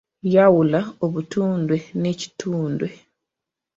[0.33, 2.89] Yawula obutundwe n'ekitundwe?